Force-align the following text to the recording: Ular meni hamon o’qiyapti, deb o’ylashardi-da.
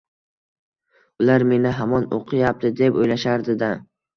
Ular 1.23 1.45
meni 1.51 1.75
hamon 1.81 2.09
o’qiyapti, 2.19 2.75
deb 2.81 3.01
o’ylashardi-da. 3.05 3.71